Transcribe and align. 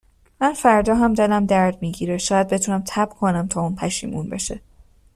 من 0.41 0.53
فردا 0.53 0.95
هم 0.95 1.13
دلم 1.13 1.45
درد 1.45 1.81
میگیره 1.81 2.17
شاید 2.17 2.47
بتونم 2.47 2.83
تب 2.87 3.09
کنم 3.09 3.47
تا 3.47 3.61
اون 3.61 3.75
پشیمون 3.75 4.29
بشه 4.29 4.61